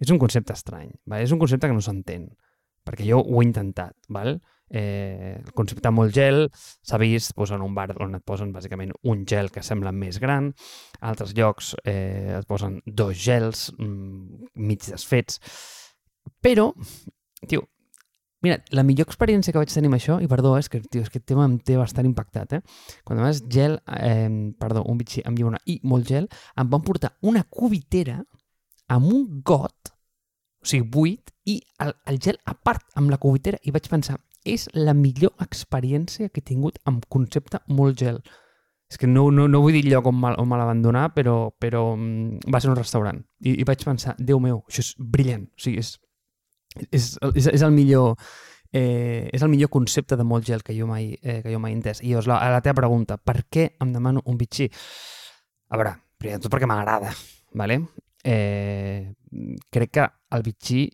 [0.01, 1.23] és un concepte estrany, vale?
[1.23, 2.27] és un concepte que no s'entén,
[2.85, 4.37] perquè jo ho he intentat, val?
[4.65, 8.95] Eh, el concepte molt gel s'ha vist doncs, en un bar on et posen bàsicament
[9.05, 10.49] un gel que sembla més gran,
[10.99, 15.39] a altres llocs eh, et posen dos gels mm, mig desfets,
[16.41, 16.71] però,
[17.47, 17.67] tio,
[18.45, 21.09] mira, la millor experiència que vaig tenir amb això, i perdó, és que, tio, és
[21.09, 22.61] que el tema em té bastant impactat, eh?
[23.03, 24.29] Quan demanes gel, eh,
[24.61, 26.29] perdó, un bitxí amb llimona i molt gel,
[26.61, 28.21] em van portar una cubitera
[28.93, 29.91] amb un got,
[30.61, 34.19] o sigui, buit, i el, el gel a part amb la cubitera, i vaig pensar,
[34.45, 38.21] és la millor experiència que he tingut amb concepte molt gel.
[38.91, 41.49] És que no, no, no vull dir lloc on on me la van donar, però,
[41.59, 43.23] però mm, va ser un restaurant.
[43.41, 45.47] I, I vaig pensar, Déu meu, això és brillant.
[45.49, 45.95] O sigui, és,
[46.91, 48.15] és, és, és el millor
[48.71, 51.73] eh, és el millor concepte de molt gel que jo mai, eh, que jo mai
[51.73, 52.01] he entès.
[52.03, 54.67] I llavors, la, la teva pregunta, per què em demano un bitxí?
[55.71, 57.13] A veure, primer de tot perquè m'agrada,
[57.53, 57.79] ¿vale?
[58.25, 59.13] eh,
[59.69, 60.89] crec que el bitxí,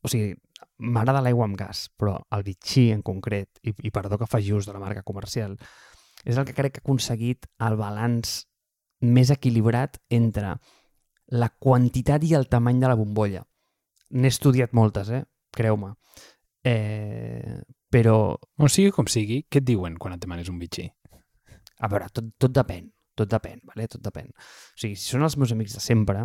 [0.00, 0.32] o sigui,
[0.78, 4.68] m'agrada l'aigua amb gas, però el bitxí en concret, i, i perdó que faci ús
[4.68, 5.58] de la marca comercial,
[6.24, 8.44] és el que crec que ha aconseguit el balanç
[9.02, 10.54] més equilibrat entre
[11.34, 13.42] la quantitat i el tamany de la bombolla.
[14.12, 15.22] N'he estudiat moltes, eh?
[15.52, 15.94] Creu-me.
[16.64, 17.60] Eh,
[17.92, 20.88] però, O sigui com sigui, què et diuen quan et demanes un bitxí?
[21.82, 22.88] a veure, tot, tot depèn.
[23.18, 23.88] Tot depèn, vale?
[23.90, 24.30] tot depèn.
[24.32, 26.24] O sigui, si són els meus amics de sempre,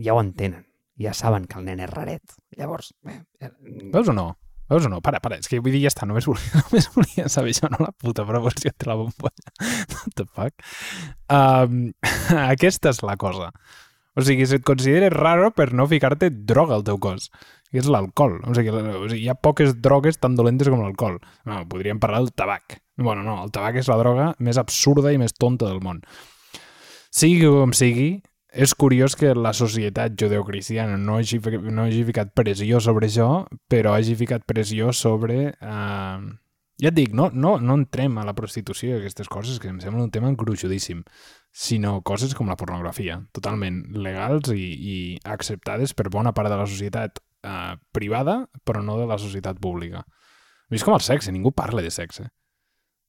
[0.00, 0.64] ja ho entenen.
[0.98, 2.38] Ja saben que el nen és raret.
[2.58, 3.50] Llavors, eh, eh,
[3.92, 4.30] Veus o no?
[4.70, 5.00] Veus o no?
[5.04, 7.82] Para, para, és que vull dir, ja està, només volia, només volia saber això, no
[7.82, 9.52] la puta proporció entre la bombolla.
[9.94, 10.66] What the fuck?
[11.28, 11.92] Um,
[12.54, 13.52] aquesta és la cosa.
[14.18, 17.28] O sigui, se't consideres raro per no ficar-te droga al teu cos,
[17.70, 18.40] que és l'alcohol.
[18.50, 21.20] O sigui, o sigui, hi ha poques drogues tan dolentes com l'alcohol.
[21.46, 22.80] No, podríem parlar del tabac.
[22.98, 26.02] Bueno, no, el tabac és la droga més absurda i més tonta del món.
[27.14, 28.08] Sigui com sigui,
[28.50, 31.38] és curiós que la societat judeocristiana no hagi,
[31.70, 35.54] no hagi ficat pressió sobre això, però hagi ficat pressió sobre...
[35.54, 36.18] Eh,
[36.78, 39.80] ja et dic, no, no, no entrem a la prostitució i aquestes coses, que em
[39.82, 41.02] sembla un tema gruixudíssim,
[41.52, 46.68] sinó coses com la pornografia, totalment legals i, i acceptades per bona part de la
[46.70, 50.04] societat eh, privada, però no de la societat pública.
[50.70, 52.28] És com el sexe, ningú parla de sexe.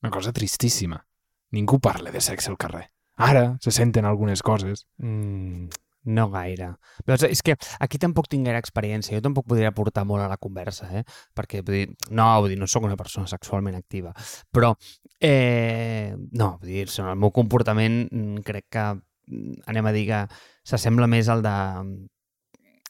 [0.02, 1.04] Una cosa tristíssima.
[1.52, 2.88] Ningú parla de sexe al carrer.
[3.20, 4.86] Ara se senten algunes coses.
[4.98, 5.68] Mm,
[6.10, 6.74] no gaire.
[7.06, 9.16] Però és- que aquí tampoc tinc gaire experiència.
[9.18, 11.04] Jo tampoc podria aportar molt a la conversa, eh?
[11.36, 14.14] Perquè, vull dir, no, vull dir, no sóc una persona sexualment activa.
[14.52, 14.74] Però,
[15.20, 18.86] eh, no, vull dir, el meu comportament mm, crec que,
[19.28, 20.24] mm, anem a dir que
[20.64, 21.56] s'assembla més al de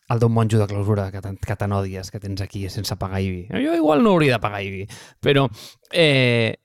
[0.10, 1.68] el d'un monjo de clausura que, que te
[2.12, 3.48] que tens aquí sense pagar IBI.
[3.52, 4.88] Jo igual no hauria de pagar IBI,
[5.22, 5.48] però
[5.92, 6.56] eh,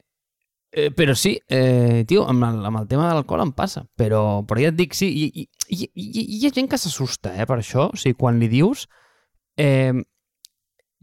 [0.77, 4.43] Eh, però sí, eh, tio, amb el, amb el tema de l'alcohol em passa, però,
[4.43, 7.46] però ja et dic, sí, i, i, i, i hi ha gent que s'assusta eh,
[7.48, 8.88] per això, o sigui, quan li dius...
[9.57, 9.94] Eh,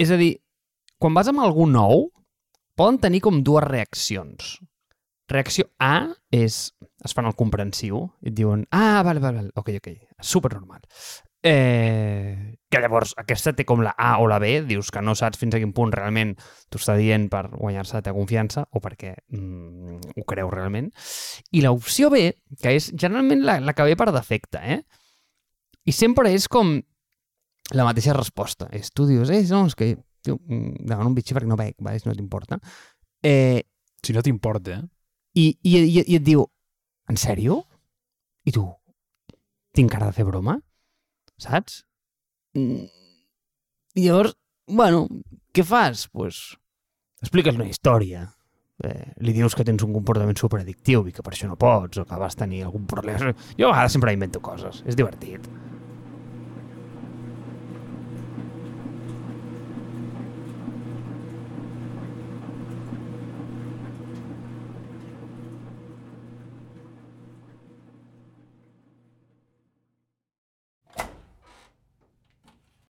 [0.02, 0.32] és a dir,
[1.02, 2.08] quan vas amb algú nou,
[2.78, 4.56] poden tenir com dues reaccions.
[5.32, 6.58] Reacció A és,
[7.06, 9.92] es fan el comprensiu i et diuen, ah, vale, vale, vale, ok, ok,
[10.26, 10.82] super normal.
[11.44, 15.40] Eh, que llavors aquesta té com la A o la B, dius que no saps
[15.42, 16.36] fins a quin punt realment
[16.70, 20.92] t'ho està dient per guanyar-se la teva confiança o perquè mm, ho creu realment.
[21.52, 22.30] I l'opció B,
[22.62, 24.80] que és generalment la, la que ve per defecte, eh?
[25.84, 26.78] I sempre és com
[27.74, 28.70] la mateixa resposta.
[28.72, 31.76] És, tu dius, eh, no, és que tio, mm, demano un bitxí perquè no bec,
[31.82, 32.62] vale, si no t'importa.
[33.24, 33.64] Eh,
[34.02, 34.82] Si no t'importa, eh?
[35.38, 36.42] i, i, i, i et diu,
[37.08, 37.60] en sèrio?
[38.50, 38.64] I tu,
[39.78, 40.56] tinc cara de fer broma?
[41.42, 41.82] Saps?
[42.54, 42.86] Mm,
[43.98, 44.36] llavors,
[44.68, 45.08] bueno,
[45.56, 46.06] què fas?
[46.14, 46.44] Pues,
[47.24, 48.28] expliques una història.
[48.82, 52.06] Eh, li dius que tens un comportament superaddictiu i que per això no pots, o
[52.10, 53.34] que vas tenir algun problema.
[53.58, 55.46] Jo a vegades sempre invento coses, és divertit.